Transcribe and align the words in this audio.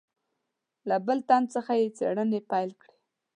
له 0.87 0.95
بل 1.05 1.19
تن 1.29 1.43
څخه 1.53 1.71
یې 1.79 1.87
څېړنې 1.97 2.39
پیل 2.51 2.71
کړې. 2.81 2.95